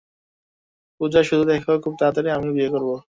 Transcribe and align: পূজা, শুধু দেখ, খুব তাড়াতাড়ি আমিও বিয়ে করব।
পূজা, 1.01 1.21
শুধু 1.23 1.43
দেখ, 1.43 1.61
খুব 1.83 1.93
তাড়াতাড়ি 1.99 2.29
আমিও 2.31 2.55
বিয়ে 2.55 2.69
করব। 2.69 2.91